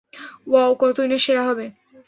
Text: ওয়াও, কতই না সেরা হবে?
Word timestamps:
ওয়াও, 0.47 0.71
কতই 0.81 1.07
না 1.07 1.17
সেরা 1.17 1.43
হবে? 1.47 1.65